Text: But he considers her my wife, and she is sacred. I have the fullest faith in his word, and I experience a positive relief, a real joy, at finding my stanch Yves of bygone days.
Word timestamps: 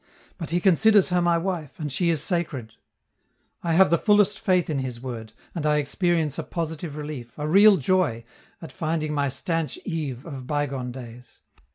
But 0.39 0.49
he 0.49 0.59
considers 0.59 1.09
her 1.09 1.21
my 1.21 1.37
wife, 1.37 1.79
and 1.79 1.91
she 1.91 2.09
is 2.09 2.23
sacred. 2.23 2.73
I 3.61 3.73
have 3.73 3.91
the 3.91 3.99
fullest 3.99 4.39
faith 4.39 4.67
in 4.67 4.79
his 4.79 4.99
word, 4.99 5.31
and 5.53 5.63
I 5.63 5.77
experience 5.77 6.39
a 6.39 6.43
positive 6.43 6.95
relief, 6.95 7.37
a 7.37 7.47
real 7.47 7.77
joy, 7.77 8.23
at 8.63 8.71
finding 8.73 9.13
my 9.13 9.29
stanch 9.29 9.77
Yves 9.85 10.25
of 10.25 10.47
bygone 10.47 10.91
days. 10.91 11.41